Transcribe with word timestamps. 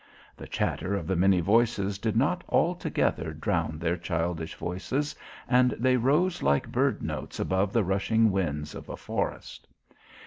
The 0.35 0.47
chatter 0.47 0.95
of 0.95 1.05
the 1.05 1.15
many 1.15 1.41
voices 1.41 1.99
did 1.99 2.17
not 2.17 2.43
altogether 2.49 3.33
drown 3.33 3.77
their 3.77 3.95
childish 3.97 4.55
voices 4.55 5.15
and 5.47 5.73
they 5.77 5.95
rose 5.95 6.41
like 6.41 6.71
bird 6.71 7.03
notes 7.03 7.39
above 7.39 7.71
the 7.71 7.83
rushing 7.83 8.31
winds 8.31 8.73
of 8.73 8.89
a 8.89 8.97
forest. 8.97 9.67